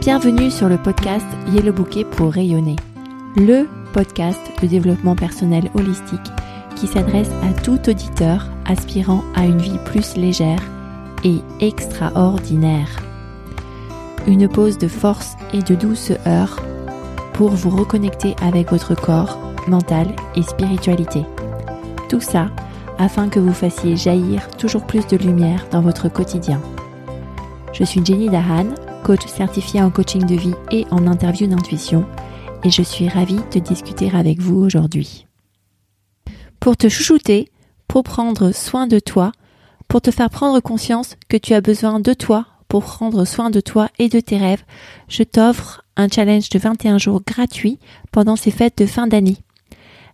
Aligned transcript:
Bienvenue 0.00 0.50
sur 0.50 0.70
le 0.70 0.78
podcast 0.78 1.26
Yellow 1.52 1.74
Bouquet 1.74 2.04
pour 2.04 2.32
rayonner, 2.32 2.76
le 3.36 3.68
podcast 3.92 4.40
de 4.62 4.66
développement 4.66 5.14
personnel 5.14 5.70
holistique 5.74 6.18
qui 6.74 6.86
s'adresse 6.86 7.28
à 7.42 7.52
tout 7.60 7.78
auditeur 7.86 8.46
aspirant 8.64 9.22
à 9.34 9.44
une 9.44 9.58
vie 9.58 9.76
plus 9.84 10.16
légère 10.16 10.62
et 11.22 11.40
extraordinaire. 11.60 12.88
Une 14.26 14.48
pause 14.48 14.78
de 14.78 14.88
force 14.88 15.36
et 15.52 15.60
de 15.60 15.74
douceur 15.74 16.62
pour 17.34 17.50
vous 17.50 17.76
reconnecter 17.76 18.34
avec 18.40 18.70
votre 18.70 18.94
corps, 18.94 19.38
mental 19.68 20.06
et 20.34 20.42
spiritualité. 20.42 21.26
Tout 22.08 22.22
ça 22.22 22.48
afin 22.98 23.28
que 23.28 23.38
vous 23.38 23.52
fassiez 23.52 23.98
jaillir 23.98 24.48
toujours 24.56 24.86
plus 24.86 25.06
de 25.06 25.18
lumière 25.18 25.66
dans 25.70 25.82
votre 25.82 26.08
quotidien. 26.08 26.58
Je 27.74 27.84
suis 27.84 28.02
Jenny 28.02 28.30
Dahan, 28.30 28.66
coach 29.04 29.26
certifié 29.26 29.82
en 29.82 29.90
coaching 29.90 30.24
de 30.24 30.34
vie 30.34 30.54
et 30.70 30.86
en 30.90 31.06
interview 31.06 31.46
d'intuition, 31.46 32.04
et 32.64 32.70
je 32.70 32.82
suis 32.82 33.08
ravie 33.08 33.40
de 33.52 33.58
discuter 33.60 34.10
avec 34.14 34.40
vous 34.40 34.56
aujourd'hui. 34.56 35.26
Pour 36.60 36.76
te 36.76 36.88
chouchouter, 36.88 37.48
pour 37.88 38.02
prendre 38.02 38.52
soin 38.52 38.86
de 38.86 38.98
toi, 38.98 39.32
pour 39.88 40.00
te 40.00 40.10
faire 40.10 40.30
prendre 40.30 40.60
conscience 40.60 41.16
que 41.28 41.36
tu 41.36 41.54
as 41.54 41.60
besoin 41.60 42.00
de 42.00 42.12
toi 42.14 42.46
pour 42.70 42.84
prendre 42.84 43.24
soin 43.24 43.50
de 43.50 43.60
toi 43.60 43.88
et 43.98 44.08
de 44.08 44.20
tes 44.20 44.38
rêves, 44.38 44.62
je 45.08 45.24
t'offre 45.24 45.84
un 45.96 46.06
challenge 46.08 46.48
de 46.50 46.58
21 46.58 46.98
jours 46.98 47.20
gratuit 47.26 47.80
pendant 48.12 48.36
ces 48.36 48.52
fêtes 48.52 48.78
de 48.78 48.86
fin 48.86 49.08
d'année. 49.08 49.38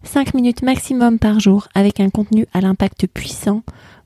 5 0.05 0.32
minutes 0.32 0.62
maximum 0.62 1.18
par 1.18 1.38
jour 1.38 1.68
avec 1.74 2.01
un 2.01 2.09
contenu 2.09 2.46
à 2.55 2.62
l'impact 2.62 3.09
puissant 3.09 3.62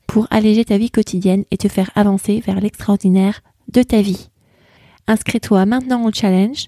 pour 0.09 0.26
alléger 0.30 0.65
ta 0.65 0.78
vie 0.78 0.90
quotidienne 0.90 1.45
et 1.52 1.59
te 1.59 1.68
faire 1.68 1.90
avancer 1.95 2.42
vers 2.45 2.60
l'extraordinaire 2.60 3.40
de 3.68 3.84
ta 3.84 4.02
vie. 4.02 4.29
Inscris-toi 5.06 5.66
maintenant 5.66 6.04
au 6.04 6.12
challenge 6.12 6.66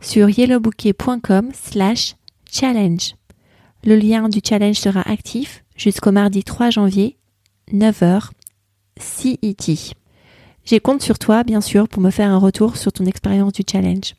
sur 0.00 0.28
yellowbouquet.com 0.28 1.50
slash 1.52 2.16
challenge. 2.50 3.14
Le 3.84 3.96
lien 3.96 4.28
du 4.28 4.40
challenge 4.46 4.76
sera 4.76 5.00
actif 5.02 5.64
jusqu'au 5.76 6.12
mardi 6.12 6.44
3 6.44 6.70
janvier, 6.70 7.18
9h, 7.72 8.30
CET. 8.98 9.94
J'ai 10.64 10.80
compte 10.80 11.02
sur 11.02 11.18
toi, 11.18 11.44
bien 11.44 11.60
sûr, 11.60 11.88
pour 11.88 12.02
me 12.02 12.10
faire 12.10 12.30
un 12.30 12.38
retour 12.38 12.76
sur 12.76 12.92
ton 12.92 13.04
expérience 13.04 13.52
du 13.52 13.62
challenge. 13.70 14.14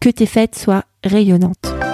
Que 0.00 0.10
tes 0.10 0.26
fêtes 0.26 0.56
soient 0.56 0.84
rayonnantes. 1.04 1.85